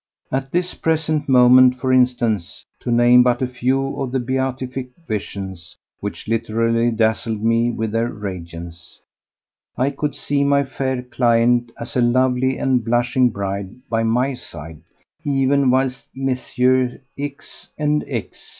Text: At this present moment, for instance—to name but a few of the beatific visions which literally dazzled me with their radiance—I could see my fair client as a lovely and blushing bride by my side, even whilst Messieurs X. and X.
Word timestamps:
At 0.31 0.49
this 0.51 0.73
present 0.73 1.29
moment, 1.29 1.75
for 1.75 1.93
instance—to 1.93 2.89
name 2.91 3.21
but 3.21 3.39
a 3.39 3.45
few 3.47 4.01
of 4.01 4.11
the 4.11 4.19
beatific 4.19 4.89
visions 5.07 5.77
which 5.99 6.27
literally 6.27 6.89
dazzled 6.89 7.43
me 7.43 7.69
with 7.69 7.91
their 7.91 8.11
radiance—I 8.11 9.91
could 9.91 10.15
see 10.15 10.43
my 10.43 10.63
fair 10.63 11.03
client 11.03 11.71
as 11.79 11.95
a 11.95 12.01
lovely 12.01 12.57
and 12.57 12.83
blushing 12.83 13.29
bride 13.29 13.75
by 13.91 14.01
my 14.01 14.33
side, 14.33 14.81
even 15.23 15.69
whilst 15.69 16.07
Messieurs 16.15 16.99
X. 17.15 17.67
and 17.77 18.03
X. 18.07 18.41